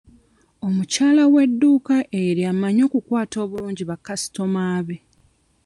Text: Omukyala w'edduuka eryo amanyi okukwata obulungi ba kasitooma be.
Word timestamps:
Omukyala 0.67 1.23
w'edduuka 1.33 1.95
eryo 2.23 2.45
amanyi 2.53 2.81
okukwata 2.87 3.35
obulungi 3.45 3.83
ba 3.89 3.97
kasitooma 4.05 4.63
be. 4.87 4.97